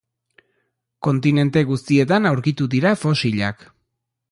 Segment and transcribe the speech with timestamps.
[1.07, 3.65] Kontinente guztietan aurkitu dira fosilak.